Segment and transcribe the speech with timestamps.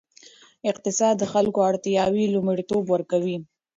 [0.71, 3.37] اقتصاد د خلکو اړتیاوې لومړیتوب ورکوي.